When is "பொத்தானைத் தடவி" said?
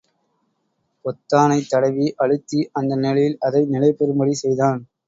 1.05-2.07